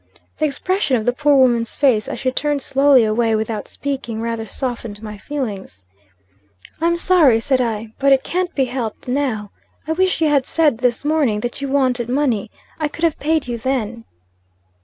[0.39, 4.47] "The expression of the poor woman's face, as she turned slowly away, without speaking, rather
[4.47, 5.83] softened my feelings.
[6.81, 9.51] "'I'm sorry,' said I 'but, it can't be helped now.
[9.85, 12.49] I wish you had said, this morning, that you wanted money.
[12.79, 14.05] I could have paid you then.'